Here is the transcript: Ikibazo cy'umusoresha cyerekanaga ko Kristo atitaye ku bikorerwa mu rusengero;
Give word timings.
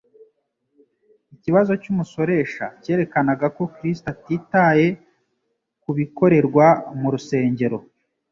Ikibazo 1.35 1.71
cy'umusoresha 1.81 2.65
cyerekanaga 2.81 3.47
ko 3.55 3.63
Kristo 3.75 4.05
atitaye 4.15 4.87
ku 5.83 5.89
bikorerwa 5.97 6.67
mu 6.99 7.07
rusengero; 7.13 7.77